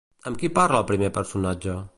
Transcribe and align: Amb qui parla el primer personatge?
Amb 0.31 0.39
qui 0.43 0.49
parla 0.59 0.81
el 0.83 0.87
primer 0.93 1.11
personatge? 1.19 1.81